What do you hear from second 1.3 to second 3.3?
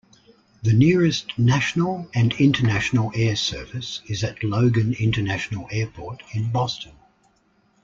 national and international